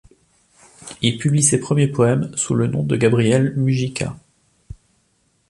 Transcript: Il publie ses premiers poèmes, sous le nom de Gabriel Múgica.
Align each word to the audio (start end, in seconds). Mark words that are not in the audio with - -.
Il 1.03 1.19
publie 1.19 1.43
ses 1.43 1.59
premiers 1.59 1.87
poèmes, 1.87 2.35
sous 2.35 2.55
le 2.55 2.65
nom 2.65 2.81
de 2.81 2.95
Gabriel 2.95 3.55
Múgica. 3.55 4.17